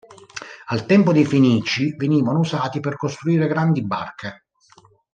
[0.69, 4.45] Al tempo dei fenici venivano usati per costruire grandi barche.